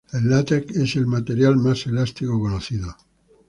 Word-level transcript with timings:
El 0.17 0.27
látex 0.31 0.75
es 0.77 0.95
el 0.95 1.05
material 1.05 1.57
más 1.57 1.85
elástico 1.85 2.39
conocido. 2.39 2.95